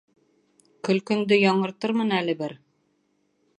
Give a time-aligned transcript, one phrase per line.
[0.89, 2.59] Көлкөңдө яңыртырмын әле бер.